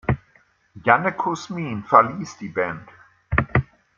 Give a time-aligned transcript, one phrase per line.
[0.83, 2.89] Janne Kusmin verließ die Band.